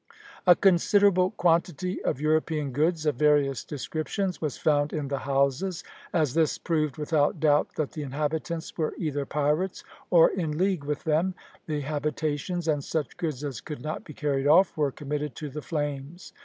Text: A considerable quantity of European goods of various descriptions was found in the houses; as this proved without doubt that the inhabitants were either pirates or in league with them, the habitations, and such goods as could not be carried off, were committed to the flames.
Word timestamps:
A 0.47 0.55
considerable 0.55 1.29
quantity 1.29 2.01
of 2.03 2.19
European 2.19 2.71
goods 2.71 3.05
of 3.05 3.17
various 3.17 3.63
descriptions 3.63 4.41
was 4.41 4.57
found 4.57 4.93
in 4.93 5.09
the 5.09 5.19
houses; 5.19 5.83
as 6.11 6.33
this 6.33 6.57
proved 6.57 6.97
without 6.97 7.39
doubt 7.39 7.75
that 7.75 7.91
the 7.91 8.01
inhabitants 8.01 8.75
were 8.75 8.95
either 8.97 9.27
pirates 9.27 9.83
or 10.09 10.31
in 10.31 10.57
league 10.57 10.85
with 10.85 11.03
them, 11.03 11.35
the 11.67 11.81
habitations, 11.81 12.67
and 12.67 12.83
such 12.83 13.15
goods 13.15 13.43
as 13.43 13.61
could 13.61 13.83
not 13.83 14.03
be 14.03 14.15
carried 14.15 14.47
off, 14.47 14.75
were 14.75 14.91
committed 14.91 15.35
to 15.35 15.51
the 15.51 15.61
flames. 15.61 16.33